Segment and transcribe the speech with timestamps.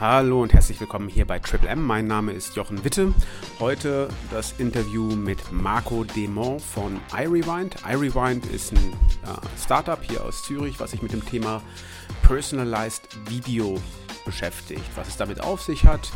[0.00, 1.80] Hallo und herzlich willkommen hier bei Triple M.
[1.80, 3.14] Mein Name ist Jochen Witte.
[3.60, 7.76] Heute das Interview mit Marco Demont von iRewind.
[7.88, 11.62] iRewind ist ein äh, Startup hier aus Zürich, was sich mit dem Thema
[12.22, 13.80] Personalized Video
[14.24, 16.10] beschäftigt, was es damit auf sich hat,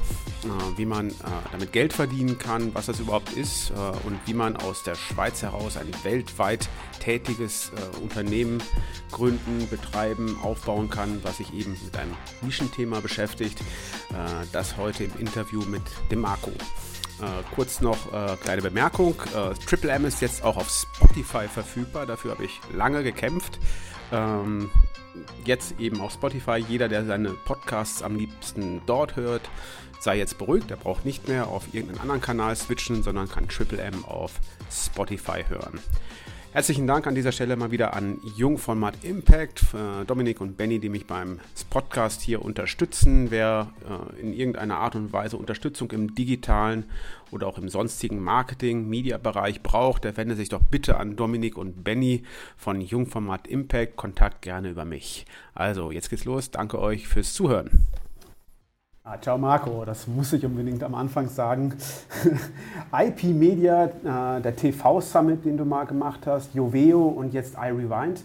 [0.44, 1.12] äh, wie man äh,
[1.52, 3.74] damit Geld verdienen kann, was das überhaupt ist äh,
[4.06, 6.68] und wie man aus der Schweiz heraus ein weltweit
[7.00, 7.70] tätiges
[8.02, 8.62] Unternehmen
[9.12, 13.58] gründen, betreiben, aufbauen kann, was sich eben mit einem Nischenthema beschäftigt.
[14.52, 16.50] Das heute im Interview mit dem Marco.
[17.20, 19.14] Äh, kurz noch äh, kleine Bemerkung.
[19.34, 22.06] Äh, Triple M ist jetzt auch auf Spotify verfügbar.
[22.06, 23.58] Dafür habe ich lange gekämpft.
[24.12, 24.70] Ähm,
[25.44, 26.58] jetzt eben auf Spotify.
[26.68, 29.48] Jeder, der seine Podcasts am liebsten dort hört,
[30.00, 30.70] sei jetzt beruhigt.
[30.70, 34.32] Er braucht nicht mehr auf irgendeinen anderen Kanal switchen, sondern kann Triple M auf
[34.70, 35.80] Spotify hören.
[36.50, 40.88] Herzlichen Dank an dieser Stelle mal wieder an Jungformat Impact, äh, Dominik und Benny, die
[40.88, 43.30] mich beim Podcast hier unterstützen.
[43.30, 46.84] Wer äh, in irgendeiner Art und Weise Unterstützung im digitalen
[47.30, 51.84] oder auch im sonstigen Marketing, Media-Bereich braucht, der wende sich doch bitte an Dominik und
[51.84, 52.22] Benny
[52.56, 53.96] von Jungformat Impact.
[53.96, 55.26] Kontakt gerne über mich.
[55.54, 56.50] Also, jetzt geht's los.
[56.50, 57.84] Danke euch fürs Zuhören.
[59.10, 61.72] Ah, ciao Marco, das muss ich unbedingt am Anfang sagen.
[62.92, 68.22] IP Media, äh, der TV-Summit, den du mal gemacht hast, Joveo und jetzt iRewind.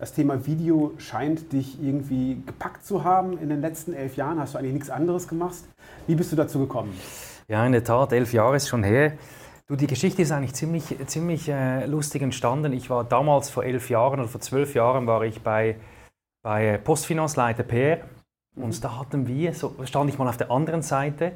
[0.00, 4.40] Das Thema Video scheint dich irgendwie gepackt zu haben in den letzten elf Jahren.
[4.40, 5.62] Hast du eigentlich nichts anderes gemacht?
[6.08, 6.92] Wie bist du dazu gekommen?
[7.46, 9.12] Ja, in der Tat, elf Jahre ist schon her.
[9.68, 12.72] Du, die Geschichte ist eigentlich ziemlich, ziemlich äh, lustig entstanden.
[12.72, 15.76] Ich war damals vor elf Jahren oder vor zwölf Jahren war ich bei,
[16.42, 18.00] bei Postfinanzleiter PR
[18.56, 21.32] und da hatten wir, so stand ich mal auf der anderen Seite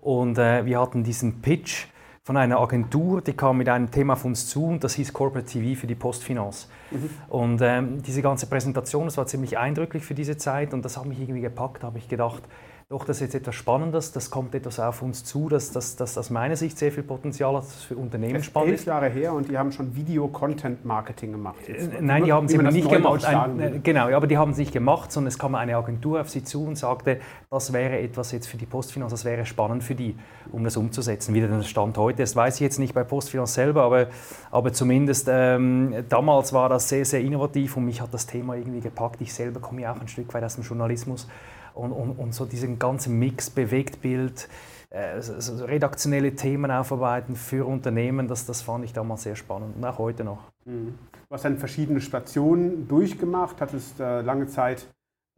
[0.00, 1.86] und äh, wir hatten diesen Pitch
[2.22, 5.46] von einer Agentur, die kam mit einem Thema auf uns zu und das hieß Corporate
[5.46, 6.68] TV für die Postfinanz.
[6.90, 7.10] Mhm.
[7.28, 11.06] Und ähm, diese ganze Präsentation, das war ziemlich eindrücklich für diese Zeit und das hat
[11.06, 12.42] mich irgendwie gepackt, habe ich gedacht,
[12.90, 16.30] doch, das ist jetzt etwas Spannendes, das kommt etwas auf uns zu, dass das aus
[16.30, 18.80] meiner Sicht sehr viel Potenzial hat, das für Unternehmen spannend ist.
[18.80, 21.68] elf Jahre her und die haben schon Video-Content-Marketing gemacht.
[21.68, 21.92] Jetzt.
[21.92, 23.26] Äh, nein, die haben es eben nicht gemacht.
[23.26, 26.42] Ein, genau, aber die haben es nicht gemacht, sondern es kam eine Agentur auf sie
[26.42, 27.20] zu und sagte,
[27.50, 30.16] das wäre etwas jetzt für die Postfinanz, das wäre spannend für die,
[30.50, 31.34] um das umzusetzen.
[31.34, 34.06] Wie der Stand heute ist, weiß ich jetzt nicht bei Postfinanz selber, aber,
[34.50, 38.80] aber zumindest ähm, damals war das sehr, sehr innovativ und mich hat das Thema irgendwie
[38.80, 39.20] gepackt.
[39.20, 41.28] Ich selber komme ja auch ein Stück weit aus dem Journalismus
[41.78, 44.48] und, und, und so diesen ganzen Mix, Bewegtbild,
[44.90, 49.84] äh, so redaktionelle Themen aufarbeiten für Unternehmen, das, das fand ich damals sehr spannend und
[49.84, 50.50] auch heute noch.
[50.64, 50.94] Mhm.
[51.28, 54.86] Du hast dann verschiedene Stationen durchgemacht, hattest äh, lange Zeit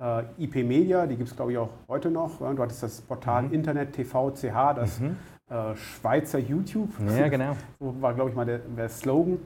[0.00, 2.38] äh, IP Media, die gibt es glaube ich auch heute noch.
[2.38, 3.54] Du hattest das Portal mhm.
[3.54, 5.16] Internet TV CH, das mhm.
[5.48, 6.90] äh, Schweizer YouTube.
[7.18, 7.56] Ja, genau.
[7.80, 9.38] so war glaube ich mal der, der Slogan.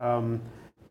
[0.00, 0.40] Ähm,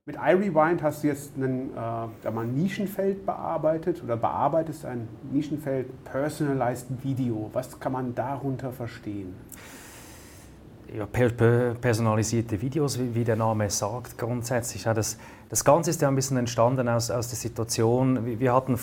[0.07, 6.88] mit iRewind hast du jetzt ein äh, mal Nischenfeld bearbeitet oder bearbeitest ein Nischenfeld Personalized
[7.03, 7.50] Video.
[7.51, 9.35] Was kann man darunter verstehen?
[10.95, 14.85] Ja, per, per, personalisierte Videos, wie, wie, der Name sagt, grundsätzlich.
[14.85, 15.18] Ja, das,
[15.50, 18.39] das Ganze ist ja ein bisschen entstanden aus, aus der Situation.
[18.39, 18.79] Wir hatten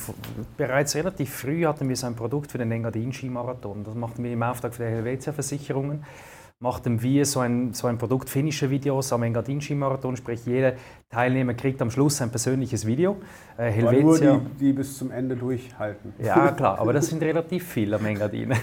[0.59, 3.83] bereits relativ früh hatten wir so ein Produkt für den Engadin-Skimarathon.
[3.85, 6.05] Das machten wir im Auftrag für die Helvetia-Versicherungen
[6.65, 10.73] machten wir so ein, so ein Produkt finnische Videos am Engadin Skimarathon, sprich jeder
[11.11, 13.19] Teilnehmer kriegt am Schluss ein persönliches Video.
[13.59, 16.15] Äh, Helvetia, nur die, die bis zum Ende durchhalten.
[16.19, 18.55] Ja, klar, aber das sind relativ viele am Engadin.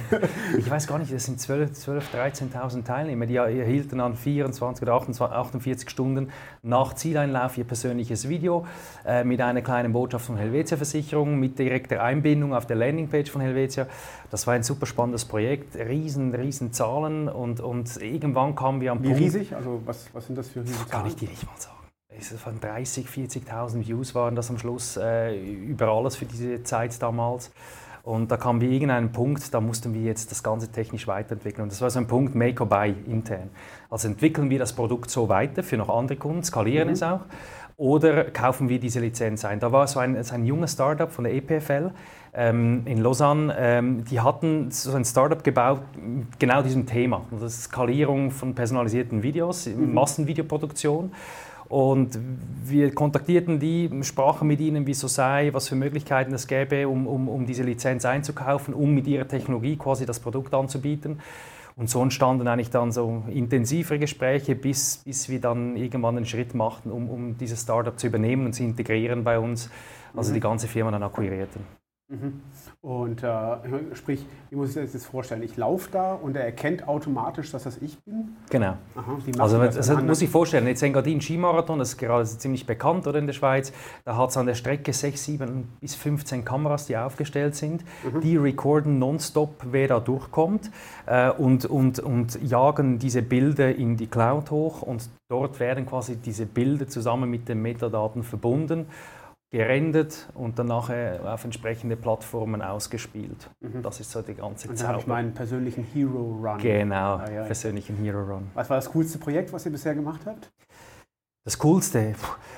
[0.58, 4.96] Ich weiß gar nicht, das sind 12, 12 13.000 Teilnehmer, die erhielten dann 24 oder
[4.96, 6.30] 28, 48 Stunden
[6.64, 8.66] nach Zieleinlauf ihr persönliches Video
[9.06, 13.42] äh, mit einer kleinen Botschaft von Helvetia Versicherung, mit direkter Einbindung auf der Landingpage von
[13.42, 13.86] Helvetia.
[14.32, 19.02] Das war ein super spannendes Projekt, riesen, riesen Zahlen und, und irgendwann kamen wir am
[19.02, 19.20] Wie Punkt...
[19.20, 19.56] Wie riesig?
[19.56, 20.90] Also was, was sind das für Zahlen?
[20.90, 21.82] Kann ich dir nicht mal sagen
[22.38, 27.52] von 30, 40.000 Views waren das am Schluss äh, über alles für diese Zeit damals.
[28.04, 31.64] Und da kamen wir irgendeinen Punkt, da mussten wir jetzt das Ganze technisch weiterentwickeln.
[31.64, 33.50] Und das war so ein Punkt Make or Buy intern.
[33.90, 36.94] Also entwickeln wir das Produkt so weiter für noch andere Kunden, skalieren mhm.
[36.94, 37.22] es auch,
[37.78, 39.60] oder kaufen wir diese Lizenz ein.
[39.60, 41.92] Da war so ein, so ein junges Startup von der EPFL
[42.34, 45.82] ähm, in Lausanne, ähm, die hatten so ein Startup gebaut,
[46.40, 47.26] genau diesem Thema.
[47.32, 49.94] Das ist Skalierung von personalisierten Videos, mhm.
[49.94, 51.12] Massenvideoproduktion.
[51.68, 52.20] Und
[52.66, 56.88] wir kontaktierten die, sprachen mit ihnen, wie es so sei, was für Möglichkeiten es gäbe,
[56.88, 61.20] um, um, um diese Lizenz einzukaufen, um mit ihrer Technologie quasi das Produkt anzubieten.
[61.78, 66.54] Und so entstanden eigentlich dann so intensivere Gespräche, bis, bis wir dann irgendwann einen Schritt
[66.54, 69.70] machten, um, um dieses Startup zu übernehmen und zu integrieren bei uns,
[70.14, 70.34] also mhm.
[70.36, 71.81] die ganze Firma dann akquirierten.
[72.82, 75.44] Und äh, sprich, wie muss ich das jetzt vorstellen?
[75.44, 78.36] Ich laufe da und er erkennt automatisch, dass das ich bin?
[78.50, 78.76] Genau.
[78.96, 83.08] Aha, also das, das muss ich vorstellen, jetzt Engadin Skimarathon, das ist gerade ziemlich bekannt
[83.08, 83.72] oder in der Schweiz,
[84.04, 87.84] da hat es an der Strecke 6, 7 bis 15 Kameras, die aufgestellt sind.
[88.04, 88.22] Mhm.
[88.22, 90.70] Die recorden nonstop, wer da durchkommt
[91.06, 96.18] äh, und, und, und jagen diese Bilder in die Cloud hoch und dort werden quasi
[96.18, 98.88] diese Bilder zusammen mit den Metadaten verbunden
[99.52, 103.50] gerendert und dann nachher auf entsprechende Plattformen ausgespielt.
[103.60, 103.82] Mhm.
[103.84, 104.80] Das ist so die ganze Zeit.
[104.80, 106.58] Dann habe ich meinen persönlichen Hero Run.
[106.58, 108.50] Genau, ah, ja, persönlichen Hero Run.
[108.54, 110.50] Was war das coolste Projekt, was ihr bisher gemacht habt?
[111.44, 112.14] Das Coolste,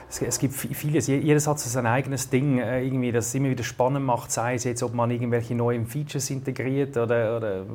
[0.09, 3.63] es, gibt vieles, jedes hat so sein eigenes Ding, äh, irgendwie, das es immer wieder
[3.63, 7.65] spannend macht, sei es jetzt, ob man irgendwelche neuen Features integriert oder, oder äh,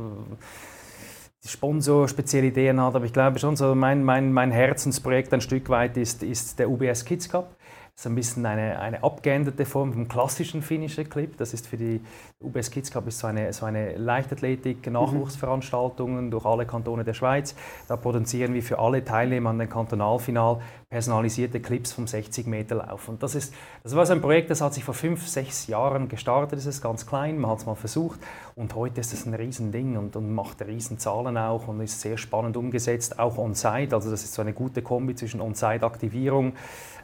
[1.46, 5.70] Sponsor spezielle Ideen hat, aber ich glaube schon, so mein, mein, mein Herzensprojekt ein Stück
[5.70, 7.56] weit ist, ist der UBS Kids Cup.
[7.98, 11.36] Das ist ein bisschen eine, eine abgeänderte Form vom klassischen Finisher Clip.
[11.36, 12.00] Das ist für die
[12.40, 16.30] UBS Kids Cup ist so eine, so eine Leichtathletik-Nachwuchsveranstaltungen mhm.
[16.30, 17.56] durch alle Kantone der Schweiz.
[17.88, 23.08] Da produzieren wir für alle Teilnehmer an dem Kantonalfinal personalisierte Clips vom 60 Meter Lauf.
[23.08, 23.52] Und das, ist,
[23.82, 26.60] das war so ein Projekt, das hat sich vor fünf, sechs Jahren gestartet.
[26.60, 28.20] Das ist ganz klein, man hat es mal versucht.
[28.54, 32.56] Und heute ist es ein Riesending und, und macht Riesenzahlen auch und ist sehr spannend
[32.56, 33.92] umgesetzt, auch on-site.
[33.92, 36.52] Also das ist so eine gute Kombi zwischen on-site-Aktivierung,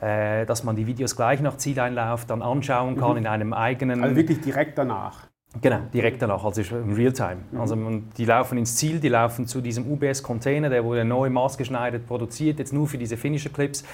[0.00, 3.19] äh, dass man die Videos gleich nach Zieleinlauf dann anschauen kann mhm.
[3.19, 4.03] in einem eigenen...
[4.03, 5.29] Also wirklich direkt danach.
[5.61, 7.37] Genau, direkt danach, also im Realtime.
[7.53, 7.61] Mhm.
[7.61, 7.77] Also
[8.17, 12.73] die laufen ins Ziel, die laufen zu diesem UBS-Container, der wurde neu maßgeschneidert produziert, jetzt
[12.73, 13.85] nur für diese Finisher-Clips.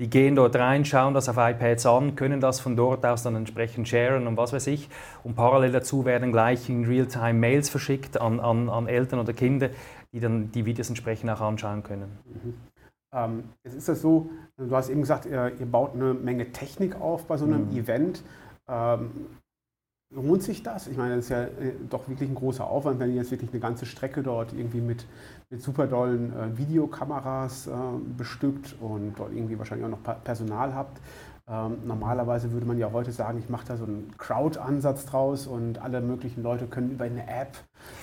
[0.00, 3.36] Die gehen dort rein, schauen das auf iPads an, können das von dort aus dann
[3.36, 4.88] entsprechend sharen und was weiß ich.
[5.22, 9.70] Und parallel dazu werden gleich in Realtime Mails verschickt an, an, an Eltern oder Kinder,
[10.12, 12.18] die dann die Videos entsprechend auch anschauen können.
[12.26, 12.54] Mhm.
[13.14, 17.00] Ähm, jetzt ist das so, du hast eben gesagt, ihr, ihr, baut eine Menge Technik
[17.00, 17.76] auf bei so einem mhm.
[17.76, 18.22] Event.
[18.68, 19.10] Ähm,
[20.10, 20.86] lohnt sich das?
[20.86, 23.50] Ich meine, das ist ja äh, doch wirklich ein großer Aufwand, wenn ihr jetzt wirklich
[23.52, 25.06] eine ganze Strecke dort irgendwie mit,
[25.50, 27.70] mit super dollen äh, Videokameras äh,
[28.16, 31.00] bestückt und dort irgendwie wahrscheinlich auch noch Personal habt.
[31.46, 35.78] Ähm, normalerweise würde man ja heute sagen, ich mache da so einen Crowd-Ansatz draus und
[35.78, 37.52] alle möglichen Leute können über eine App,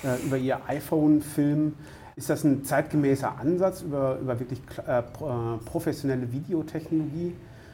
[0.04, 1.75] äh, über ihr iPhone filmen.
[2.22, 5.04] Ist das ein zeitgemäßer Ansatz über, über wirklich äh, äh,
[5.66, 7.34] professionelle Videotechnologie?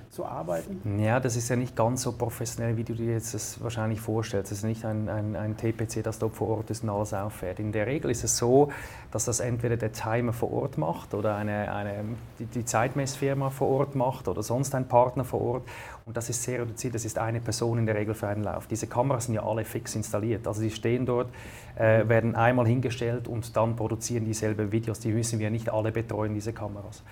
[0.10, 0.98] zu arbeiten?
[1.00, 4.54] Ja, das ist ja nicht ganz so professionell, wie du dir jetzt das wahrscheinlich vorstellst.
[4.54, 7.60] Es ist nicht ein, ein, ein, TPC, das dort vor Ort ist und alles auffährt.
[7.60, 8.72] In der Regel ist es so,
[9.12, 12.06] dass das entweder der Timer vor Ort macht oder eine, eine,
[12.40, 15.64] die, die Zeitmessfirma vor Ort macht oder sonst ein Partner vor Ort.
[16.08, 18.66] Und das ist sehr reduziert, das ist eine Person in der Regel für einen Lauf.
[18.66, 20.48] Diese Kameras sind ja alle fix installiert.
[20.48, 21.28] Also die stehen dort,
[21.76, 25.02] äh, werden einmal hingestellt und dann produzieren dieselben Videos.
[25.02, 27.04] Die müssen wir nicht alle betreuen, diese Kameras.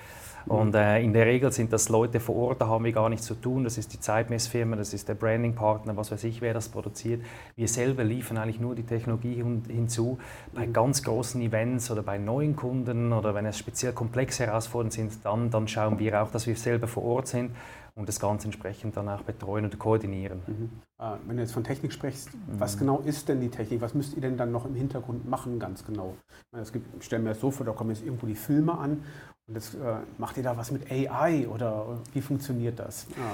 [0.47, 3.25] Und äh, in der Regel sind das Leute vor Ort, da haben wir gar nichts
[3.25, 3.65] zu tun.
[3.65, 7.21] Das ist die Zeitmessfirma, das ist der Brandingpartner, was weiß ich, wer das produziert.
[7.57, 10.19] Wir selber liefern eigentlich nur die Technologie hinzu.
[10.53, 15.25] Bei ganz großen Events oder bei neuen Kunden oder wenn es speziell komplexe Herausforderungen sind,
[15.25, 17.51] dann, dann schauen wir auch, dass wir selber vor Ort sind
[17.95, 20.41] und das Ganze entsprechend dann auch betreuen und koordinieren.
[20.45, 20.69] Mhm.
[20.99, 22.59] Äh, wenn du jetzt von Technik sprichst, mhm.
[22.59, 23.81] was genau ist denn die Technik?
[23.81, 26.13] Was müsst ihr denn dann noch im Hintergrund machen, ganz genau?
[26.27, 28.35] Ich, meine, es gibt, ich stelle mir das so vor, da kommen jetzt irgendwo die
[28.35, 29.03] Filme an
[29.47, 33.07] und jetzt äh, macht ihr da was mit AI oder wie funktioniert das?
[33.17, 33.31] Ja.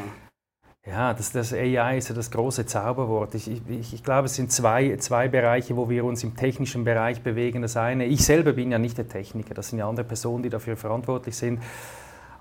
[0.83, 3.35] Ja, das, das, AI ist ja das große Zauberwort.
[3.35, 7.21] Ich, ich, ich, glaube, es sind zwei, zwei Bereiche, wo wir uns im technischen Bereich
[7.21, 7.61] bewegen.
[7.61, 10.49] Das eine, ich selber bin ja nicht der Techniker, das sind ja andere Personen, die
[10.49, 11.61] dafür verantwortlich sind.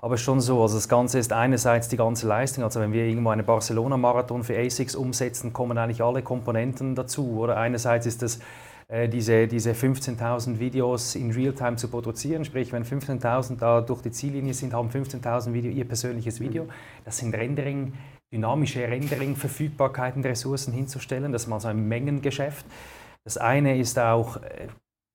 [0.03, 3.29] Aber schon so, also das Ganze ist einerseits die ganze Leistung, also wenn wir irgendwo
[3.29, 7.37] einen Barcelona-Marathon für ASICS umsetzen, kommen eigentlich alle Komponenten dazu.
[7.37, 8.39] Oder einerseits ist das
[8.87, 12.43] äh, diese, diese 15.000 Videos in Realtime zu produzieren.
[12.43, 16.67] Sprich, wenn 15.000 da durch die Ziellinie sind, haben 15.000 Video ihr persönliches Video.
[17.05, 17.93] Das sind Rendering,
[18.33, 21.31] dynamische Rendering-Verfügbarkeiten der Ressourcen hinzustellen.
[21.31, 22.65] Das ist mal so ein Mengengeschäft.
[23.23, 24.67] Das eine ist auch äh,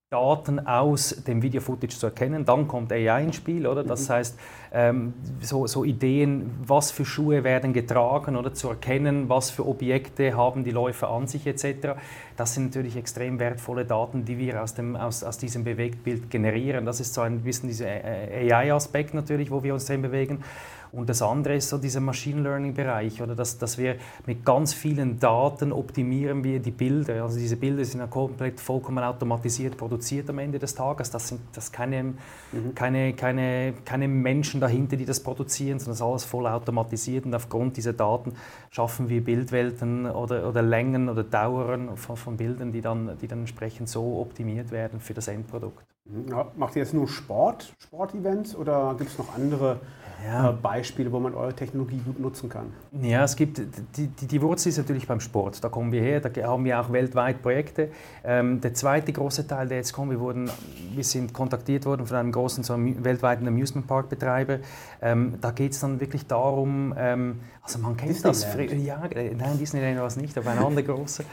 [0.09, 2.45] Daten aus dem Video-Footage zu erkennen.
[2.45, 3.83] Dann kommt AI ins Spiel, oder?
[3.83, 4.13] Das mhm.
[4.13, 4.39] heißt,
[4.73, 10.37] ähm, so, so, Ideen, was für Schuhe werden getragen, oder zu erkennen, was für Objekte
[10.37, 11.99] haben die Läufer an sich, etc.
[12.37, 16.87] Das sind natürlich extrem wertvolle Daten, die wir aus, dem, aus, aus diesem Bewegtbild generieren.
[16.87, 20.45] Das ist so ein bisschen dieser AI-Aspekt natürlich, wo wir uns drin bewegen.
[20.93, 25.19] Und das andere ist so dieser Machine Learning-Bereich, oder dass, dass wir mit ganz vielen
[25.19, 27.23] Daten optimieren wir die Bilder.
[27.23, 31.11] Also diese Bilder sind ja komplett vollkommen automatisiert produziert am Ende des Tages.
[31.11, 32.75] Das sind das keine, mhm.
[32.75, 37.27] keine, keine, keine Menschen dahinter, die das produzieren, sondern das ist alles voll automatisiert.
[37.27, 38.35] Und aufgrund dieser Daten
[38.71, 43.41] schaffen wir Bildwelten oder, oder Längen oder Dauern von, von Bildern, die dann, die dann
[43.41, 45.85] entsprechend so optimiert werden für das Endprodukt.
[46.05, 46.35] Mhm.
[46.57, 49.81] Macht ihr jetzt nur Sport, Sportevents oder gibt es noch andere
[50.25, 50.51] ja.
[50.51, 52.67] Äh, Beispiele, wo man eure Technologie gut nutzen kann?
[53.01, 53.59] Ja, es gibt,
[53.97, 55.63] die, die, die, Wurzel ist natürlich beim Sport.
[55.65, 57.91] Da kommen wir her, da haben wir auch weltweit Projekte.
[58.25, 60.51] Ähm, der zweite große Teil, der jetzt kommt, wir, wurden,
[60.95, 64.59] wir sind kontaktiert worden von einem großen so weltweiten Amusement Park Betreiber.
[65.01, 68.77] Ähm, da geht es dann wirklich darum, ähm, also man kennt Disneyland.
[68.77, 71.25] das, ja, äh, nein, Disneyland war es nicht, aber ein anderer großer.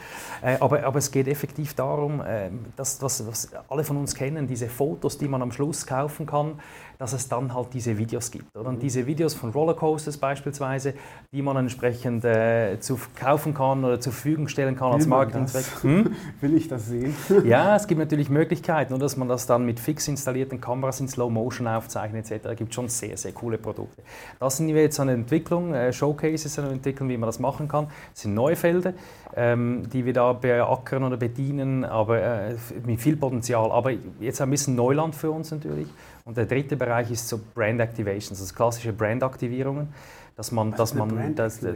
[0.42, 4.48] Äh, aber, aber es geht effektiv darum, äh, dass, was, was alle von uns kennen,
[4.48, 6.58] diese Fotos, die man am Schluss kaufen kann,
[6.98, 8.56] dass es dann halt diese Videos gibt.
[8.56, 8.68] Oder?
[8.68, 10.94] Und diese Videos von Rollercoasters beispielsweise,
[11.32, 15.64] die man entsprechend äh, zu kaufen kann oder zur Verfügung stellen kann Will als Marketingzweck.
[15.82, 16.14] Hm?
[16.40, 17.14] Will ich das sehen?
[17.44, 21.08] ja, es gibt natürlich Möglichkeiten, nur dass man das dann mit fix installierten Kameras in
[21.08, 22.46] Slow Motion aufzeichnet etc.
[22.46, 24.02] Es gibt schon sehr, sehr coole Produkte.
[24.40, 26.23] Das sind wir jetzt an der Entwicklung, äh, Showcases
[26.58, 27.88] an der Entwicklung, wie man das machen kann.
[28.12, 28.94] Das sind neue Felder,
[29.36, 33.70] ähm, die wir da beackern oder bedienen, aber äh, mit viel Potenzial.
[33.70, 35.88] Aber jetzt ein bisschen Neuland für uns natürlich.
[36.24, 39.88] Und der dritte Bereich ist so Brand Activations, also klassische Brand-Aktivierungen
[40.36, 41.74] dass man, Was dass man, dass, äh,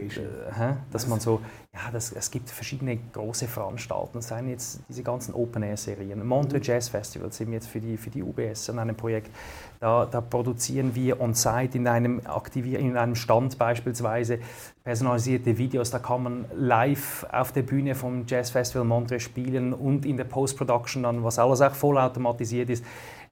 [0.91, 1.39] dass man so,
[1.73, 6.25] ja, das, es gibt verschiedene große Veranstaltungen, seien jetzt diese ganzen Open-Air-Serien.
[6.25, 6.73] Montreux mhm.
[6.73, 9.29] Jazz Festival sind wir jetzt für die, für die UBS an einem Projekt.
[9.79, 12.21] Da, da produzieren wir on-site in einem,
[12.53, 14.39] in einem Stand beispielsweise
[14.83, 15.89] personalisierte Videos.
[15.91, 20.25] Da kann man live auf der Bühne vom Jazz Festival Montreux spielen und in der
[20.25, 22.83] Post-Production dann, was alles auch vollautomatisiert ist,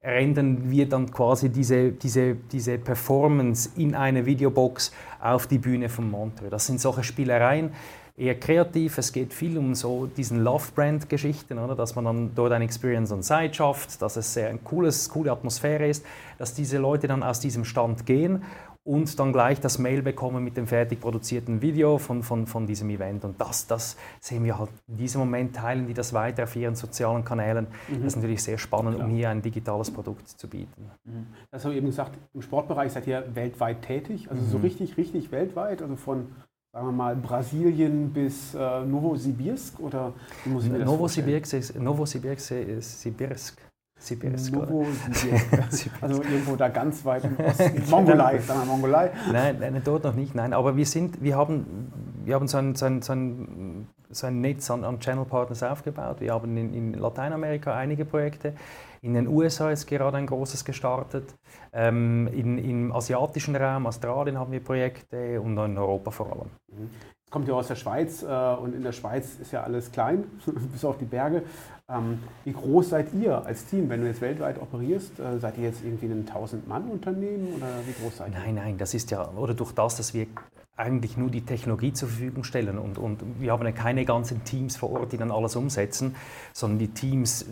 [0.08, 6.10] rendern wir dann quasi diese, diese, diese Performance in eine Videobox auf die Bühne von
[6.10, 6.50] Montreux.
[6.50, 7.72] Das sind solche Spielereien,
[8.18, 8.98] eher kreativ.
[8.98, 11.76] Es geht viel um so diesen Love-Brand-Geschichten, oder?
[11.76, 15.32] dass man dann dort ein Experience on Site schafft, dass es sehr ein cooles, coole
[15.32, 16.04] Atmosphäre ist,
[16.40, 18.44] dass diese Leute dann aus diesem Stand gehen
[18.88, 22.90] und dann gleich das Mail bekommen mit dem fertig produzierten Video von, von, von diesem
[22.90, 23.26] Event.
[23.26, 26.76] Und das, das sehen wir halt in diesem Moment, teilen die das weiter auf ihren
[26.76, 27.68] sozialen Kanälen.
[27.90, 27.96] Mhm.
[27.96, 29.08] Das ist natürlich sehr spannend, Klar.
[29.08, 30.90] um hier ein digitales Produkt zu bieten.
[31.04, 31.28] Mhm.
[31.52, 34.50] Das haben wir eben gesagt, im Sportbereich seid ihr weltweit tätig, also mhm.
[34.50, 36.28] so richtig, richtig weltweit, also von
[36.72, 40.14] sagen wir mal, Brasilien bis äh, Novosibirsk oder
[40.46, 43.67] wie muss ich mir das Novosibirsk, Novosibirsk, Sibirsk.
[44.52, 45.92] Novosibirsk.
[46.02, 47.84] also irgendwo da ganz weit im Osten.
[47.90, 49.12] Mongolei, sagen wir Mongolei.
[49.32, 50.54] Nein, nein, dort noch nicht, nein.
[50.54, 51.92] Aber wir sind, wir haben,
[52.24, 55.64] wir haben so ein, so ein, so ein, so ein Netz an, an Channel Partners
[55.64, 56.22] aufgebaut.
[56.22, 58.54] Wir haben in, in Lateinamerika einige Projekte.
[59.02, 61.36] In den USA ist gerade ein großes gestartet.
[61.74, 66.50] Ähm, in, Im asiatischen Raum, Australien haben wir Projekte und in Europa vor allem.
[67.30, 70.24] Kommt ja aus der Schweiz äh, und in der Schweiz ist ja alles klein,
[70.72, 71.44] bis auf die Berge.
[71.90, 75.20] Ähm, wie groß seid ihr als Team, wenn du jetzt weltweit operierst?
[75.20, 78.40] Äh, seid ihr jetzt irgendwie ein 1000-Mann-Unternehmen oder wie groß seid ihr?
[78.40, 80.28] Nein, nein, das ist ja, oder durch das, dass wir
[80.78, 84.78] eigentlich nur die Technologie zur Verfügung stellen und, und wir haben ja keine ganzen Teams
[84.78, 86.16] vor Ort, die dann alles umsetzen,
[86.54, 87.46] sondern die Teams,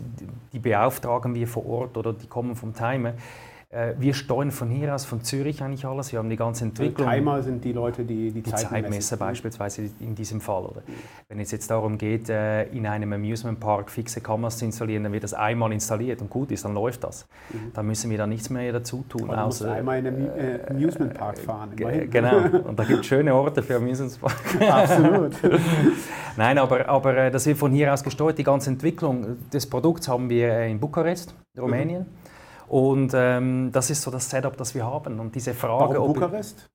[0.52, 3.14] die beauftragen wir vor Ort oder die kommen vom Timer.
[3.76, 6.10] Äh, wir steuern von hier aus, von Zürich eigentlich alles.
[6.10, 7.06] Wir haben die ganze Entwicklung.
[7.10, 10.64] Die Timer sind die Leute, die die, die Zeitmesser beispielsweise in diesem Fall.
[10.64, 10.82] Oder?
[11.28, 15.12] Wenn es jetzt darum geht, äh, in einem Amusement Park fixe Kameras zu installieren, dann
[15.12, 17.28] wird das einmal installiert und gut ist, dann läuft das.
[17.52, 17.72] Mhm.
[17.74, 19.26] Dann müssen wir da nichts mehr dazu tun.
[19.26, 21.72] Man muss einmal in einem äh, Amusement Park fahren.
[21.76, 24.70] Genau, und da gibt es schöne Orte für Amusement Park.
[24.70, 25.32] Absolut.
[26.38, 28.38] Nein, aber, aber das wird von hier aus gesteuert.
[28.38, 32.02] Die ganze Entwicklung des Produkts haben wir in Bukarest, Rumänien.
[32.02, 32.35] Mhm.
[32.68, 35.20] Und ähm, das ist so das Setup, das wir haben.
[35.20, 36.68] Und diese Frage, Warum Bukarest?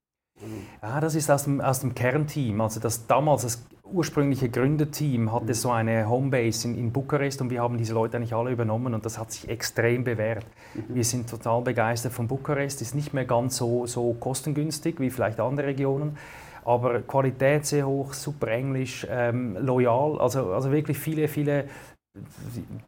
[0.82, 2.62] Ja, das ist aus dem, aus dem Kernteam.
[2.62, 7.62] Also das damals das ursprüngliche Gründerteam hatte so eine Homebase in, in Bukarest und wir
[7.62, 10.46] haben diese Leute eigentlich alle übernommen und das hat sich extrem bewährt.
[10.74, 10.96] Mhm.
[10.96, 12.82] Wir sind total begeistert von Bukarest.
[12.82, 16.18] Ist nicht mehr ganz so, so kostengünstig wie vielleicht andere Regionen
[16.64, 21.66] aber Qualität sehr hoch, super Englisch, ähm, loyal, also, also wirklich viele, viele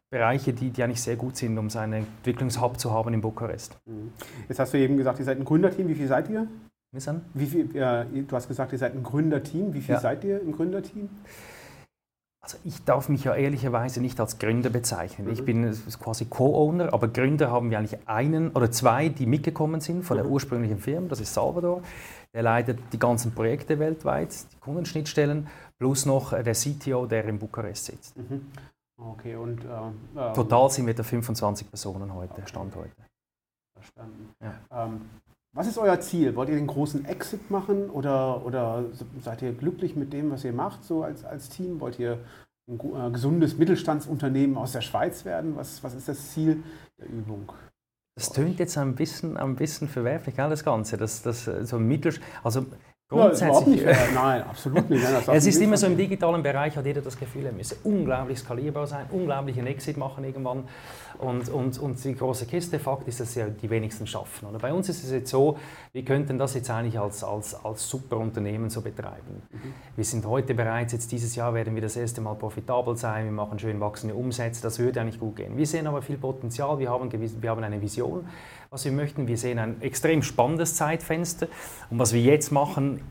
[0.09, 3.77] Bereiche, die, die eigentlich sehr gut sind, um seinen Entwicklungshub zu haben in Bukarest.
[3.85, 4.11] Mhm.
[4.49, 5.87] Jetzt hast du eben gesagt, ihr seid ein Gründerteam.
[5.87, 6.47] Wie viel seid ihr?
[7.33, 9.73] Wie viel, ja, du hast gesagt, ihr seid ein Gründerteam.
[9.73, 10.01] Wie viel ja.
[10.01, 11.09] seid ihr im Gründerteam?
[12.43, 15.27] Also ich darf mich ja ehrlicherweise nicht als Gründer bezeichnen.
[15.27, 15.33] Mhm.
[15.33, 20.03] Ich bin quasi Co-Owner, aber Gründer haben wir eigentlich einen oder zwei, die mitgekommen sind
[20.03, 20.33] von der mhm.
[20.33, 21.07] ursprünglichen Firma.
[21.07, 21.81] Das ist Salvador.
[22.33, 25.47] Der leitet die ganzen Projekte weltweit, die Kundenschnittstellen,
[25.79, 28.17] plus noch der CTO, der in Bukarest sitzt.
[28.17, 28.41] Mhm.
[29.11, 29.63] Okay, und.
[29.65, 32.43] Äh, Total sind wir da 25 Personen heute, okay.
[32.45, 32.91] Stand heute.
[33.73, 34.33] Verstanden.
[34.41, 34.85] Ja.
[34.85, 35.01] Ähm,
[35.55, 36.35] was ist euer Ziel?
[36.35, 38.85] Wollt ihr den großen Exit machen oder, oder
[39.21, 41.79] seid ihr glücklich mit dem, was ihr macht, so als, als Team?
[41.79, 42.19] Wollt ihr
[42.67, 45.55] ein äh, gesundes Mittelstandsunternehmen aus der Schweiz werden?
[45.55, 46.63] Was, was ist das Ziel
[46.97, 47.51] der Übung?
[48.15, 50.97] Das tönt jetzt ein bisschen, ein bisschen verwerflich, das Ganze.
[50.97, 52.65] Das, das, so Mittel, also
[53.09, 53.81] Grundsätzlich.
[53.83, 55.03] Ja, nein, absolut nicht.
[55.03, 58.39] Nein, es ist immer so, im digitalen Bereich hat jeder das Gefühl, er müsse unglaublich
[58.39, 60.63] skalierbar sein, unglaublichen Exit machen irgendwann
[61.19, 62.79] und, und, und die große Kiste.
[62.79, 64.47] Fakt ist, dass ja die wenigsten schaffen.
[64.47, 65.57] Oder bei uns ist es jetzt so,
[65.91, 69.41] wir könnten das jetzt eigentlich als, als, als super Unternehmen so betreiben.
[69.51, 69.73] Mhm.
[69.95, 73.31] Wir sind heute bereits, jetzt dieses Jahr werden wir das erste Mal profitabel sein, wir
[73.31, 75.57] machen schön wachsende Umsätze, das würde eigentlich gut gehen.
[75.57, 78.25] Wir sehen aber viel Potenzial, wir haben, wir haben eine Vision,
[78.69, 79.27] was wir möchten.
[79.27, 81.47] Wir sehen ein extrem spannendes Zeitfenster
[81.89, 83.01] und was wir jetzt machen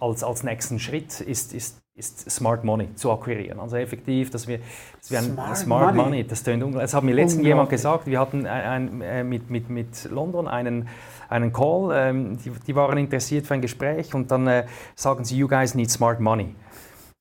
[0.00, 3.60] als, als nächsten Schritt ist, ist ist Smart Money zu akquirieren.
[3.60, 4.58] Also effektiv, dass wir,
[4.98, 6.08] dass wir ein Smart, Smart Money.
[6.08, 6.90] Money, das tönt unglaublich.
[6.90, 10.48] Das hat mir letztens jemand gesagt, wir hatten ein, ein, äh, mit, mit, mit London
[10.48, 10.88] einen,
[11.28, 15.36] einen Call, ähm, die, die, waren interessiert für ein Gespräch und dann äh, sagen sie,
[15.36, 16.56] you guys need Smart Money.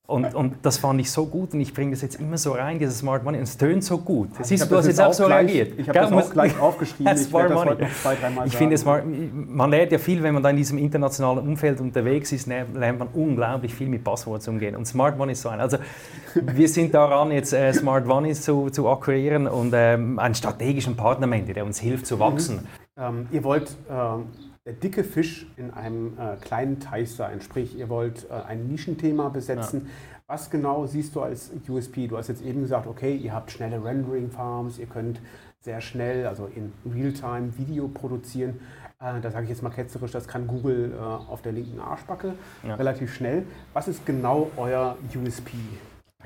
[0.05, 2.77] Und, und das fand ich so gut und ich bringe das jetzt immer so rein,
[2.77, 4.31] dieses Smart Money, und es tönt so gut.
[4.31, 5.79] Also Siehst du, du hast jetzt auch so gleich, reagiert.
[5.79, 7.15] Ich habe das auch gleich aufgeschrieben.
[7.15, 7.87] Ich Money.
[8.01, 8.75] Zwei, ich finde,
[9.47, 13.07] man lernt ja viel, wenn man da in diesem internationalen Umfeld unterwegs ist, lernt man
[13.13, 14.75] unglaublich viel mit Passworts umgehen.
[14.75, 15.61] Und Smart Money ist so ein.
[15.61, 15.77] Also
[16.35, 21.27] wir sind daran, jetzt äh, Smart Money zu, zu akquirieren und ähm, einen strategischen Partner,
[21.27, 22.67] der uns hilft zu wachsen.
[22.97, 23.01] Mhm.
[23.01, 23.77] Ähm, ihr wollt...
[23.89, 24.25] Ähm
[24.65, 27.41] der dicke Fisch in einem äh, kleinen Teich sein.
[27.41, 29.81] Sprich, ihr wollt äh, ein Nischenthema besetzen.
[29.85, 29.91] Ja.
[30.27, 32.07] Was genau siehst du als USP?
[32.07, 35.19] Du hast jetzt eben gesagt, okay, ihr habt schnelle Rendering-Farms, ihr könnt
[35.59, 38.61] sehr schnell, also in Realtime Video produzieren.
[39.01, 42.35] Äh, da sage ich jetzt mal ketzerisch, das kann Google äh, auf der linken Arschbacke
[42.65, 42.75] ja.
[42.75, 43.43] relativ schnell.
[43.73, 45.51] Was ist genau euer USP?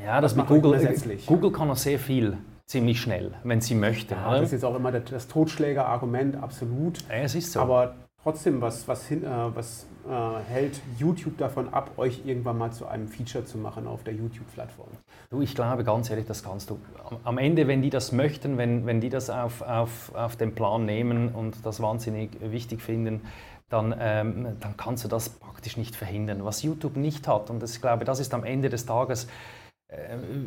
[0.04, 0.80] Ja, das mit Google,
[1.26, 4.14] Google kann auch sehr viel ziemlich schnell, wenn sie möchte.
[4.14, 7.00] Ja, das ist jetzt auch immer das, das Totschlägerargument, absolut.
[7.10, 7.62] Ja, es ist so.
[7.62, 7.96] Aber
[8.28, 10.12] trotzdem, was, was, hin, äh, was äh,
[10.50, 14.90] hält YouTube davon ab, euch irgendwann mal zu einem Feature zu machen auf der YouTube-Plattform?
[15.30, 16.78] Du, ich glaube ganz ehrlich, das kannst du.
[17.24, 20.86] Am Ende, wenn die das möchten, wenn, wenn die das auf, auf, auf den Plan
[20.86, 23.22] nehmen und das wahnsinnig wichtig finden,
[23.70, 26.44] dann, ähm, dann kannst du das praktisch nicht verhindern.
[26.44, 29.28] Was YouTube nicht hat, und das, ich glaube, das ist am Ende des Tages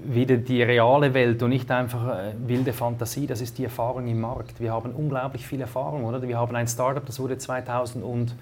[0.05, 4.21] wieder die reale Welt und nicht einfach äh, wilde Fantasie, das ist die Erfahrung im
[4.21, 4.61] Markt.
[4.61, 6.21] Wir haben unglaublich viel Erfahrung, oder?
[6.21, 8.37] Wir haben ein Startup, das wurde 2014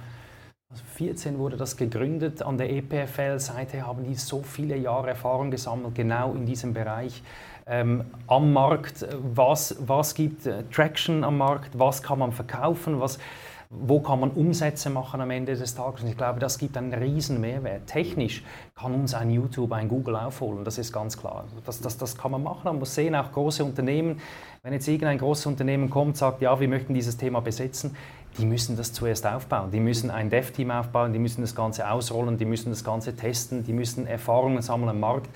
[1.39, 3.39] wurde das gegründet an der EPFL.
[3.39, 7.23] Seither haben die so viele Jahre Erfahrung gesammelt, genau in diesem Bereich.
[7.69, 13.21] Ähm, am Markt, was, was gibt äh, Traction am Markt, was kann man verkaufen, was,
[13.71, 16.03] wo kann man Umsätze machen am Ende des Tages.
[16.03, 17.87] Und ich glaube, das gibt einen riesen Mehrwert.
[17.87, 18.43] Technisch
[18.75, 21.45] kann uns ein YouTube, ein Google aufholen, das ist ganz klar.
[21.67, 22.63] Das, das, das kann man machen.
[22.65, 24.21] Man muss sehen, auch große Unternehmen,
[24.63, 27.95] wenn jetzt irgendein großes Unternehmen kommt und sagt, ja, wir möchten dieses Thema besetzen,
[28.39, 29.71] die müssen das zuerst aufbauen.
[29.71, 33.65] Die müssen ein Dev-Team aufbauen, die müssen das Ganze ausrollen, die müssen das Ganze testen,
[33.65, 35.29] die müssen Erfahrungen sammeln am Markt.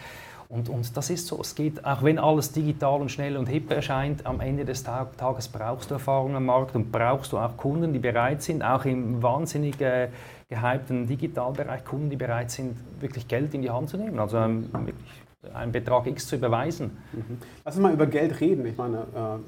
[0.53, 3.71] Und, und das ist so, es geht, auch wenn alles digital und schnell und hip
[3.71, 7.57] erscheint, am Ende des Tag, Tages brauchst du Erfahrung am Markt und brauchst du auch
[7.57, 10.11] Kunden, die bereit sind, auch im wahnsinnig äh,
[10.51, 14.69] gehypten Digitalbereich, Kunden, die bereit sind, wirklich Geld in die Hand zu nehmen, also ähm,
[14.75, 15.23] wirklich
[15.55, 16.99] einen Betrag X zu überweisen.
[17.15, 17.38] Mhm.
[17.65, 18.67] Lass uns mal über Geld reden.
[18.67, 19.38] Ich meine, äh,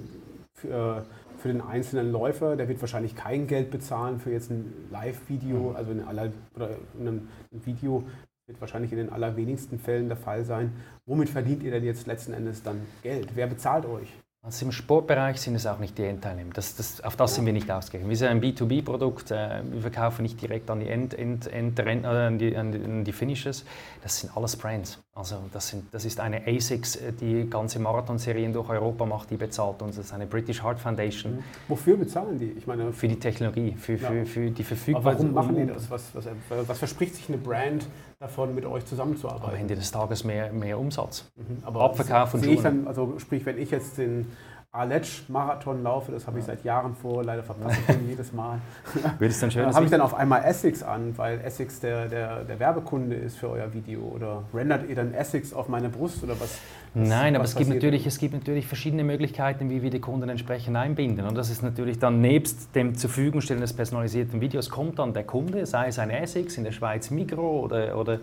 [0.54, 1.02] für, äh,
[1.38, 5.76] für, den einzelnen Läufer, der wird wahrscheinlich kein Geld bezahlen für jetzt ein Live-Video, mhm.
[5.76, 8.04] also eine, oder ein Video,
[8.46, 10.72] wird wahrscheinlich in den allerwenigsten Fällen der Fall sein.
[11.06, 13.30] Womit verdient ihr denn jetzt letzten Endes dann Geld?
[13.34, 14.12] Wer bezahlt euch?
[14.42, 16.52] Also im Sportbereich sind es auch nicht die Endteilnehmer.
[16.52, 18.10] Das, das, auf das sind wir nicht ausgerichtet.
[18.10, 19.30] Wir sind ein B2B-Produkt.
[19.30, 23.64] Äh, wir verkaufen nicht direkt an die, End, End, End, an die, an die Finishes.
[24.02, 25.02] Das sind alles Brands.
[25.16, 29.36] Also das, sind, das ist eine ASICS, äh, die ganze Marathonserien durch Europa macht, die
[29.36, 29.94] bezahlt uns.
[29.94, 31.36] Das ist eine British Heart Foundation.
[31.36, 31.44] Mhm.
[31.68, 32.50] Wofür bezahlen die?
[32.58, 34.24] Ich meine, für die Technologie, für, für, ja.
[34.24, 35.18] für die Verfügbarkeit.
[35.18, 35.88] Warum machen die das?
[35.88, 36.26] Was, was,
[36.66, 37.86] was, verspricht sich eine Brand
[38.18, 39.54] davon, mit euch zusammenzuarbeiten?
[39.54, 41.30] Am Ende des Tages mehr, mehr Umsatz.
[41.36, 41.58] Mhm.
[41.62, 42.88] Aber Abverkauf und Schulen.
[42.88, 44.26] also sprich, wenn ich jetzt den
[44.74, 48.58] Aletsch-Marathon laufe, das habe ich seit Jahren vor, leider verpasse ich den jedes Mal.
[49.18, 52.42] Wird es dann schön Habe ich dann auf einmal Essex an, weil Essex der, der,
[52.42, 54.00] der Werbekunde ist für euer Video?
[54.00, 56.58] Oder rendert ihr dann Essex auf meine Brust oder was?
[56.94, 60.28] was Nein, aber es gibt, natürlich, es gibt natürlich verschiedene Möglichkeiten, wie wir die Kunden
[60.28, 61.24] entsprechend einbinden.
[61.26, 65.14] Und das ist natürlich dann nebst dem zur Verfügung stellen des personalisierten Videos, kommt dann
[65.14, 68.18] der Kunde, sei es ein Essex in der Schweiz Migro oder, oder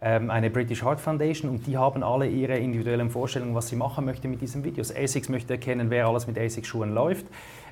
[0.00, 4.04] ähm, eine British Heart Foundation und die haben alle ihre individuellen Vorstellungen, was sie machen
[4.04, 4.94] möchte mit diesen Videos.
[4.94, 7.26] ASICS möchte erkennen, wer alles mit ASICS-Schuhen läuft.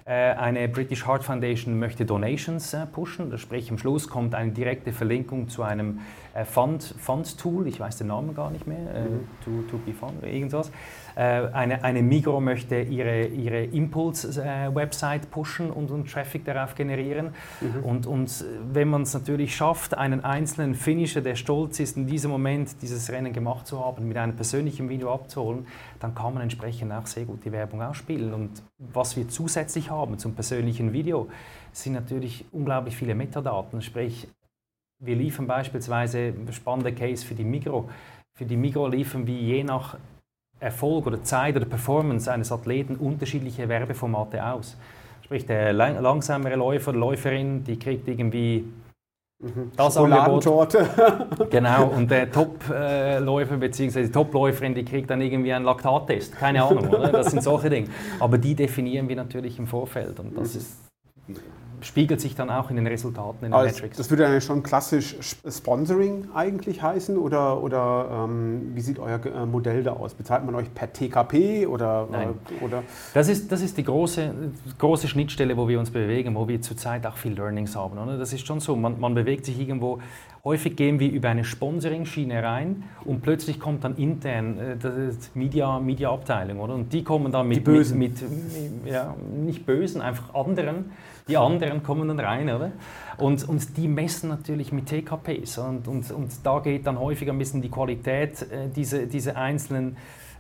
[0.07, 4.93] Äh, eine British Heart Foundation möchte Donations äh, pushen, sprich am Schluss kommt eine direkte
[4.93, 6.01] Verlinkung zu einem
[6.35, 9.29] äh, Fund, Fund Tool, ich weiß den Namen gar nicht mehr, mhm.
[9.43, 10.71] to, to be Fund oder irgendwas.
[11.17, 17.35] Äh, eine, eine Migro möchte ihre, ihre Impulse-Website äh, pushen und, und Traffic darauf generieren.
[17.61, 17.85] Mhm.
[17.85, 22.31] Und, und wenn man es natürlich schafft, einen einzelnen Finisher, der stolz ist, in diesem
[22.31, 25.67] Moment dieses Rennen gemacht zu haben, mit einem persönlichen Video abzuholen,
[26.01, 28.35] dann kann man entsprechend auch sehr gut die Werbung ausspielen.
[28.35, 31.29] Und was wir zusätzlich haben zum persönlichen Video,
[31.73, 34.29] sind natürlich unglaublich viele Metadaten, sprich
[35.01, 37.91] wir liefern beispielsweise, spannender Case für die Migro,
[38.37, 39.97] für die Migro liefern wir je nach
[40.61, 44.77] Erfolg oder Zeit oder Performance eines Athleten unterschiedliche Werbeformate aus.
[45.23, 48.65] Sprich, der langsamere Läufer, Läuferin, die kriegt irgendwie
[49.45, 49.73] Mhm.
[49.77, 50.45] Das Angebot.
[51.51, 54.05] genau, und der Top-Läufer bzw.
[54.05, 56.37] die Top-Läuferin, die kriegt dann irgendwie einen Laktattest.
[56.37, 57.13] Keine Ahnung, oder?
[57.13, 57.89] Das sind solche Dinge.
[58.21, 60.61] Aber die definieren wir natürlich im Vorfeld und das mhm.
[60.61, 60.81] ist
[61.85, 63.97] spiegelt sich dann auch in den Resultaten, in den also Metrics.
[63.97, 65.17] Das würde dann schon klassisch
[65.49, 70.15] Sponsoring eigentlich heißen oder, oder ähm, wie sieht euer äh, Modell da aus?
[70.15, 72.09] Bezahlt man euch per TKP oder?
[72.11, 72.29] Nein.
[72.61, 72.83] Äh, oder?
[73.13, 74.33] Das, ist, das ist die große,
[74.79, 77.99] große Schnittstelle, wo wir uns bewegen, wo wir zurzeit auch viel Learnings haben.
[77.99, 78.19] Oder?
[78.19, 80.01] Das ist schon so, man, man bewegt sich irgendwo
[80.45, 85.81] Häufig gehen wir über eine Sponsoring-Schiene rein und plötzlich kommt dann intern äh, die Media,
[85.81, 86.75] Media-Abteilung, oder?
[86.75, 87.99] Und die kommen dann mit, die Bösen.
[87.99, 90.91] mit, mit ja, nicht Bösen, einfach anderen.
[91.27, 92.73] Die anderen kommen dann rein, oder?
[93.17, 95.59] Und, und die messen natürlich mit TKPs.
[95.59, 99.97] Und, und, und da geht dann häufig ein bisschen die Qualität äh, dieser diese einzelnen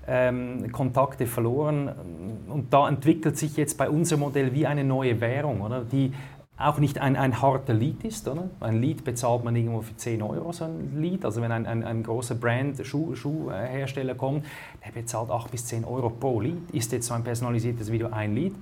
[0.06, 2.44] ähm, Kontakte verloren.
[2.48, 5.84] Und da entwickelt sich jetzt bei unserem Modell wie eine neue Währung, oder?
[5.84, 6.12] die
[6.56, 8.28] auch nicht ein, ein harter Lead ist.
[8.28, 8.48] Oder?
[8.60, 11.24] Ein Lead bezahlt man irgendwo für 10 Euro, so ein Lead.
[11.24, 14.44] Also wenn ein, ein, ein großer Brand, Schuh, Schuhhersteller kommt,
[14.84, 16.70] der bezahlt 8 bis 10 Euro pro Lead.
[16.72, 18.54] Ist jetzt so ein personalisiertes Video ein Lead.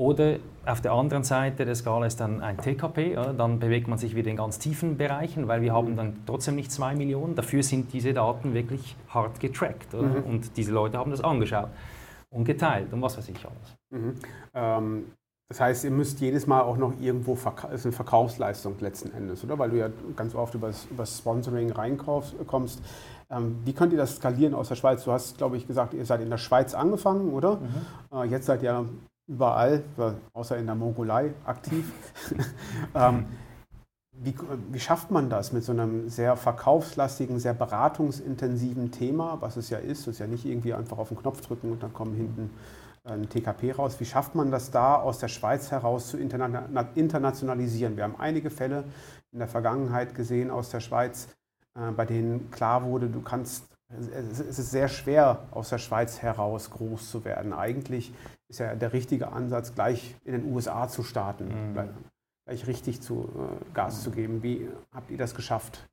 [0.00, 3.34] Oder auf der anderen Seite der Skala ist dann ein TKP, oder?
[3.34, 6.72] dann bewegt man sich wieder in ganz tiefen Bereichen, weil wir haben dann trotzdem nicht
[6.72, 7.34] 2 Millionen.
[7.34, 9.92] Dafür sind diese Daten wirklich hart getrackt.
[9.92, 10.24] Mhm.
[10.24, 11.68] Und diese Leute haben das angeschaut
[12.30, 13.76] und geteilt und was weiß ich alles.
[13.90, 14.14] Mhm.
[14.54, 15.04] Ähm,
[15.50, 19.44] das heißt, ihr müsst jedes Mal auch noch irgendwo, verka ist eine Verkaufsleistung letzten Endes,
[19.44, 19.58] oder?
[19.58, 22.80] Weil du ja ganz oft über das Sponsoring reinkommst.
[23.28, 25.04] Ähm, wie könnt ihr das skalieren aus der Schweiz?
[25.04, 27.56] Du hast, glaube ich, gesagt, ihr seid in der Schweiz angefangen, oder?
[27.56, 28.18] Mhm.
[28.18, 28.86] Äh, jetzt seid ihr
[29.30, 29.84] überall,
[30.32, 31.92] außer in der Mongolei, aktiv.
[32.94, 33.26] ähm,
[34.12, 34.34] wie,
[34.72, 39.78] wie, schafft man das mit so einem sehr verkaufslastigen, sehr beratungsintensiven Thema, was es ja
[39.78, 40.00] ist?
[40.00, 42.50] Es ist ja nicht irgendwie einfach auf den Knopf drücken und dann kommen hinten
[43.04, 43.98] ein TKP raus.
[43.98, 47.96] Wie schafft man das da aus der Schweiz heraus zu internationalisieren?
[47.96, 48.84] Wir haben einige Fälle
[49.32, 51.28] in der Vergangenheit gesehen aus der Schweiz,
[51.76, 56.70] äh, bei denen klar wurde, du kannst, es ist sehr schwer aus der Schweiz heraus
[56.70, 57.52] groß zu werden.
[57.52, 58.12] Eigentlich
[58.48, 61.88] ist ja der richtige Ansatz, gleich in den USA zu starten, mhm.
[62.46, 64.02] gleich richtig zu äh, Gas mhm.
[64.02, 64.42] zu geben.
[64.42, 65.88] Wie habt ihr das geschafft?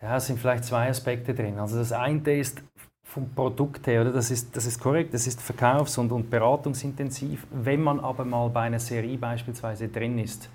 [0.00, 1.58] Ja, es sind vielleicht zwei Aspekte drin.
[1.58, 2.62] Also das eine ist
[3.04, 4.12] vom Produkt her, oder?
[4.12, 7.46] Das, ist, das ist korrekt, das ist verkaufs- und, und beratungsintensiv.
[7.50, 10.48] Wenn man aber mal bei einer Serie beispielsweise drin ist,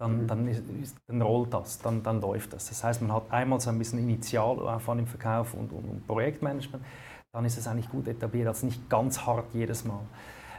[0.00, 0.26] dann, mhm.
[0.26, 2.70] dann, ist, dann rollt das, dann, dann läuft das.
[2.70, 6.82] Das heißt, man hat einmal so ein bisschen Initialaufwand im Verkauf und, und, und Projektmanagement,
[7.32, 10.00] dann ist es eigentlich gut etabliert, also nicht ganz hart jedes Mal.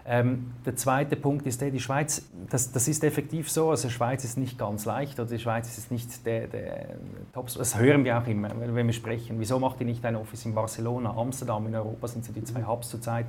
[0.05, 3.93] Ähm, der zweite Punkt ist der, die Schweiz, das, das ist effektiv so, also die
[3.93, 6.95] Schweiz ist nicht ganz leicht oder die Schweiz ist nicht der, der
[7.33, 9.39] Top, das hören wir auch immer, wenn wir sprechen.
[9.39, 12.63] Wieso macht ihr nicht ein Office in Barcelona, Amsterdam, in Europa sind so die zwei
[12.63, 13.25] Hubs zurzeit.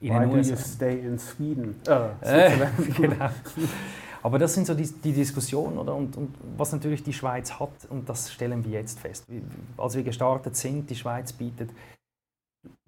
[0.00, 1.80] In Why do you stay in Sweden?
[1.86, 2.50] Äh,
[2.96, 3.30] genau.
[4.22, 5.94] Aber das sind so die, die Diskussionen, oder?
[5.94, 9.26] Und, und, was natürlich die Schweiz hat, und das stellen wir jetzt fest.
[9.76, 11.70] Als wir gestartet sind, die Schweiz bietet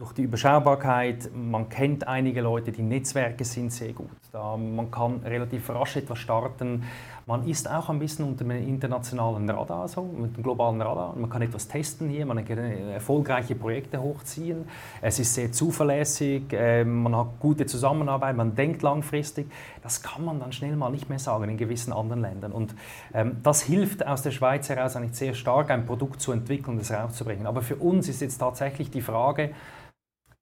[0.01, 4.09] durch die Überschaubarkeit, man kennt einige Leute, die Netzwerke sind sehr gut.
[4.33, 6.85] Da, man kann relativ rasch etwas starten.
[7.27, 11.15] Man ist auch ein bisschen unter dem internationalen Radar, so, mit dem globalen Radar.
[11.17, 14.65] Man kann etwas testen hier, man kann erfolgreiche Projekte hochziehen.
[15.03, 19.49] Es ist sehr zuverlässig, äh, man hat gute Zusammenarbeit, man denkt langfristig.
[19.83, 22.53] Das kann man dann schnell mal nicht mehr sagen in gewissen anderen Ländern.
[22.53, 22.75] Und
[23.13, 26.91] ähm, das hilft aus der Schweiz heraus eigentlich sehr stark, ein Produkt zu entwickeln es
[26.91, 27.47] rauszubringen.
[27.47, 29.51] Aber für uns ist jetzt tatsächlich die Frage,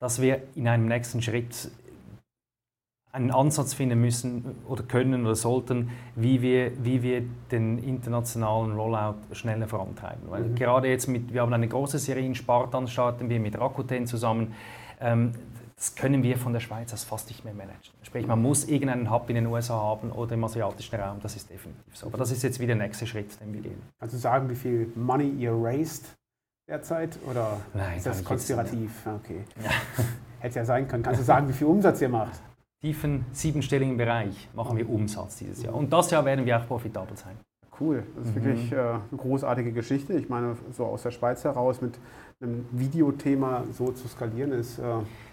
[0.01, 1.71] dass wir in einem nächsten Schritt
[3.11, 9.17] einen Ansatz finden müssen oder können oder sollten, wie wir, wie wir den internationalen Rollout
[9.33, 10.31] schneller vorantreiben.
[10.31, 10.55] Weil mhm.
[10.55, 14.55] gerade jetzt mit, wir haben eine große Serie in Spartan, starten wir mit Rakuten zusammen.
[15.01, 15.33] Ähm,
[15.75, 17.95] das können wir von der Schweiz aus fast nicht mehr managen.
[18.03, 21.49] Sprich, man muss irgendeinen Hub in den USA haben oder im asiatischen Raum, das ist
[21.49, 22.09] definitiv so.
[22.09, 23.81] Aber das ist jetzt wieder der nächste Schritt, den wir gehen.
[24.01, 26.18] Kannst du sagen, wie viel Money ihr raised
[26.69, 27.19] derzeit?
[27.29, 28.91] Oder Nein, ist das konspirativ?
[29.07, 29.45] Okay.
[29.63, 29.71] Ja.
[30.41, 31.03] Hätte ja sein können.
[31.03, 32.41] Kannst du sagen, wie viel Umsatz ihr macht?
[32.81, 35.75] Tiefen siebenstelligen Bereich machen wir Umsatz dieses Jahr.
[35.75, 37.37] Und das Jahr werden wir auch profitabel sein.
[37.81, 38.45] Cool, das ist mhm.
[38.45, 40.13] wirklich äh, eine großartige Geschichte.
[40.15, 41.99] Ich meine, so aus der Schweiz heraus mit
[42.41, 44.83] einem Videothema so zu skalieren, ist, äh,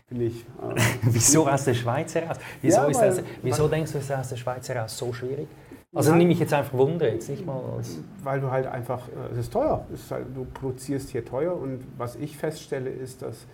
[0.08, 0.42] finde ich.
[0.42, 2.38] Äh, wieso aus der Schweiz heraus?
[2.62, 5.48] Wieso, ja, weil, das, wieso denkst du, ist das aus der Schweiz heraus so schwierig?
[5.96, 9.08] Also ja, nehme ich jetzt einfach Wunder, jetzt nicht mal als Weil du halt einfach,
[9.08, 9.86] äh, es ist teuer.
[9.94, 13.48] Es ist halt, du produzierst hier teuer und was ich feststelle ist, dass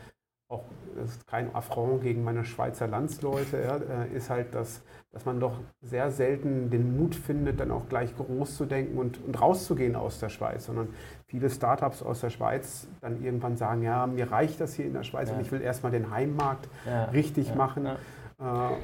[0.50, 0.64] auch
[0.96, 4.82] das ist kein Affront gegen meine Schweizer Landsleute, ja, äh, ist halt, dass,
[5.14, 9.24] dass man doch sehr selten den Mut findet, dann auch gleich groß zu denken und,
[9.24, 10.90] und rauszugehen aus der Schweiz, sondern
[11.28, 15.04] viele Startups aus der Schweiz dann irgendwann sagen, ja, mir reicht das hier in der
[15.04, 15.36] Schweiz ja.
[15.36, 17.06] und ich will erstmal den Heimmarkt ja.
[17.06, 17.88] richtig machen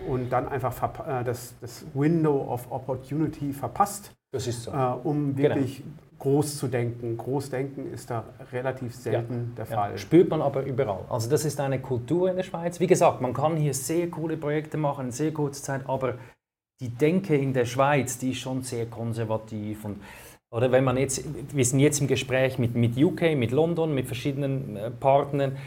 [0.08, 0.76] und dann einfach
[1.08, 4.72] äh, das, das Window of Opportunity verpasst, so.
[4.72, 5.56] äh, um genau.
[5.56, 7.18] wirklich genau groß zu denken.
[7.18, 9.92] Großdenken ist da relativ selten ja, der Fall.
[9.92, 11.06] Ja, spürt man aber überall.
[11.10, 12.80] Also das ist eine Kultur in der Schweiz.
[12.80, 16.16] Wie gesagt, man kann hier sehr coole Projekte machen in sehr kurzer Zeit, aber
[16.80, 20.02] die Denke in der Schweiz, die ist schon sehr konservativ und
[20.50, 24.06] oder wenn man jetzt, wir sind jetzt im Gespräch mit, mit UK, mit London, mit
[24.06, 25.58] verschiedenen äh, Partnern,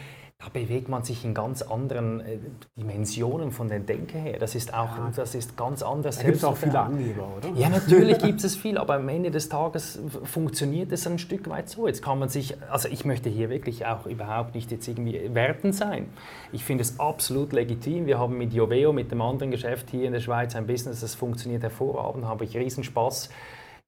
[0.43, 2.39] da bewegt man sich in ganz anderen äh,
[2.75, 4.39] Dimensionen von den Denke her.
[4.39, 5.13] Das ist auch ja.
[5.15, 6.17] das ist ganz anders.
[6.17, 7.51] Da gibt es auch viele Angeber, oder?
[7.55, 11.69] Ja, natürlich gibt es viel, aber am Ende des Tages funktioniert es ein Stück weit
[11.69, 11.87] so.
[11.87, 15.75] Jetzt kann man sich, also ich möchte hier wirklich auch überhaupt nicht jetzt irgendwie werten
[15.75, 16.07] sein.
[16.53, 18.07] Ich finde es absolut legitim.
[18.07, 21.15] Wir haben mit Joveo, mit dem anderen Geschäft hier in der Schweiz ein Business, das
[21.15, 23.29] funktioniert hervorragend, habe ich riesen Spaß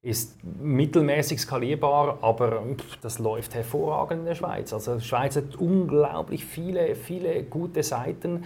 [0.03, 2.61] ist mittelmäßig skalierbar, aber
[3.01, 4.73] das läuft hervorragend in der Schweiz.
[4.73, 8.43] Also die Schweiz hat unglaublich viele, viele gute Seiten.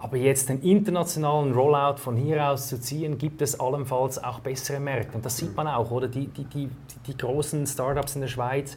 [0.00, 4.80] Aber jetzt den internationalen Rollout von hier aus zu ziehen, gibt es allenfalls auch bessere
[4.80, 5.16] Märkte.
[5.16, 6.08] Und das sieht man auch, oder?
[6.08, 6.70] Die, die, die,
[7.06, 8.76] die großen Startups in der Schweiz,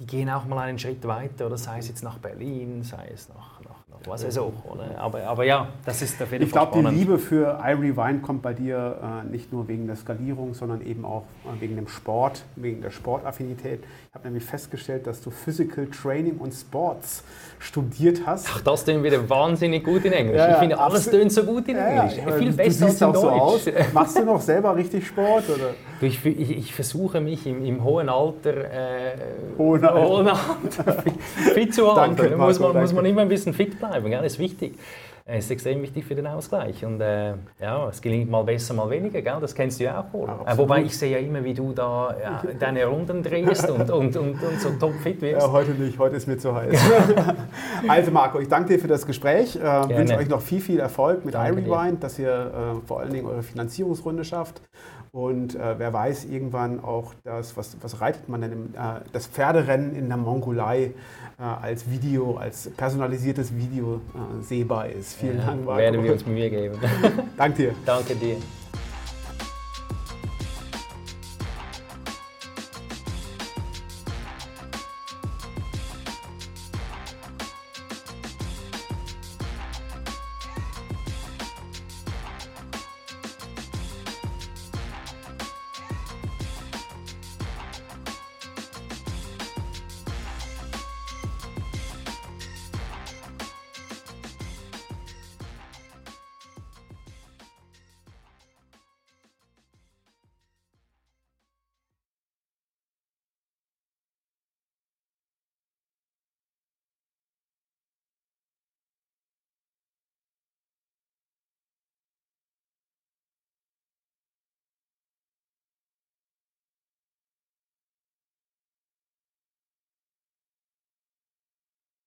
[0.00, 3.28] die gehen auch mal einen Schritt weiter, oder sei es jetzt nach Berlin, sei es
[3.28, 4.52] nach, nach was ist auch.
[4.70, 4.98] Oder?
[4.98, 8.54] Aber, aber ja, das ist auf jeden Ich glaube, die Liebe für iRewind kommt bei
[8.54, 12.80] dir äh, nicht nur wegen der Skalierung, sondern eben auch äh, wegen dem Sport, wegen
[12.80, 13.80] der Sportaffinität.
[14.08, 17.24] Ich habe nämlich festgestellt, dass du Physical Training und Sports
[17.58, 18.48] studiert hast.
[18.50, 20.38] Ach, das tönt wieder wahnsinnig gut in Englisch.
[20.38, 22.16] Ja, ich finde, alles tönt so gut in Englisch.
[22.16, 23.20] Ja, Viel besser als in Deutsch.
[23.20, 23.66] So aus.
[23.92, 25.44] Machst du noch selber richtig Sport?
[25.48, 25.74] Oder?
[26.00, 29.16] Ich, ich, ich versuche mich im, im hohen Alter, äh,
[29.58, 30.08] hohen Alter.
[30.08, 31.02] Hohen Alter
[31.54, 32.16] fit zu halten.
[32.16, 34.22] Danke, Marco, muss, man, muss man immer ein bisschen fit bleiben, gell?
[34.22, 34.78] das ist wichtig.
[35.30, 36.82] Es ist extrem wichtig für den Ausgleich.
[36.86, 39.36] Und äh, ja, es gelingt mal besser, mal weniger, gell?
[39.42, 40.26] das kennst du ja auch wohl.
[40.26, 43.90] Ja, äh, wobei ich sehe ja immer, wie du da ja, deine Runden drehst und,
[43.90, 45.46] und, und, und so topfit wirst.
[45.46, 46.80] Ja, heute nicht, heute ist mir zu heiß.
[47.88, 49.56] also Marco, ich danke dir für das Gespräch.
[49.56, 52.30] Ich äh, wünsche euch noch viel, viel Erfolg mit iRewind, dass ihr
[52.80, 54.62] äh, vor allen Dingen eure Finanzierungsrunde schafft.
[55.12, 59.26] Und äh, wer weiß, irgendwann auch das, was, was reitet man denn, im, äh, das
[59.26, 60.92] Pferderennen in der Mongolei
[61.38, 65.14] äh, als Video, als personalisiertes Video äh, sehbar ist.
[65.14, 65.78] Vielen ja, Dank, Marco.
[65.78, 66.78] Werden wir uns Mühe geben.
[67.36, 67.74] Danke dir.
[67.84, 68.36] Danke dir.